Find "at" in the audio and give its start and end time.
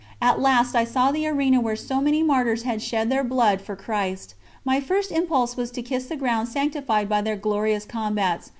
0.19-0.39